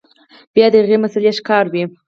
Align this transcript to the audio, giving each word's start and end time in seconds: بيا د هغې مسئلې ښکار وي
بيا 0.55 0.67
د 0.71 0.75
هغې 0.83 0.97
مسئلې 1.03 1.31
ښکار 1.37 1.65
وي 1.71 1.83